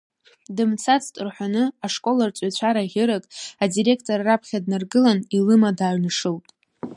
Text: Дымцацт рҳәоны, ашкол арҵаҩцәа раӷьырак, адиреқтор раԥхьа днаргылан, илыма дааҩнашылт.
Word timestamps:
Дымцацт 0.55 1.13
рҳәоны, 1.25 1.63
ашкол 1.85 2.17
арҵаҩцәа 2.25 2.75
раӷьырак, 2.75 3.23
адиреқтор 3.63 4.19
раԥхьа 4.27 4.63
днаргылан, 4.63 5.19
илыма 5.37 5.69
дааҩнашылт. 5.77 6.45